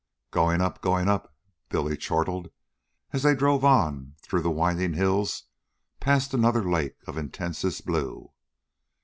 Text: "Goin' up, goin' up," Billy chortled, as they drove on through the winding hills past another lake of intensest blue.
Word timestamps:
"Goin' 0.31 0.61
up, 0.61 0.81
goin' 0.81 1.07
up," 1.07 1.35
Billy 1.69 1.95
chortled, 1.95 2.49
as 3.13 3.21
they 3.21 3.35
drove 3.35 3.63
on 3.63 4.15
through 4.23 4.41
the 4.41 4.49
winding 4.49 4.93
hills 4.93 5.43
past 5.99 6.33
another 6.33 6.67
lake 6.67 6.97
of 7.05 7.19
intensest 7.19 7.85
blue. 7.85 8.31